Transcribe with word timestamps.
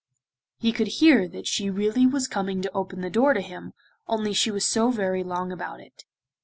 He 0.57 0.71
could 0.71 0.87
hear 0.87 1.27
that 1.27 1.45
she 1.45 1.69
really 1.69 2.07
was 2.07 2.27
coming 2.27 2.63
to 2.63 2.71
open 2.73 3.01
the 3.01 3.11
door 3.11 3.35
to 3.35 3.39
him, 3.41 3.73
only 4.07 4.33
she 4.33 4.49
was 4.49 4.65
so 4.65 4.89
very 4.89 5.23
long 5.23 5.51
about 5.51 5.79
it. 5.79 6.05